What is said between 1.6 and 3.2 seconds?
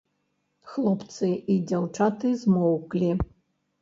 дзяўчаты змоўклі.